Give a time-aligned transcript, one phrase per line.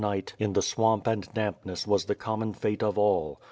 [0.01, 3.37] 317 night in the swamp and dampness was the common fate of all.